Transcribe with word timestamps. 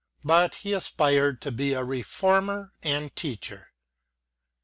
But 0.23 0.55
he 0.55 0.73
aspired 0.73 1.43
to 1.43 1.51
be 1.51 1.73
a 1.73 1.83
Reformer 1.83 2.71
and 2.81 3.15
Teacher. 3.15 3.67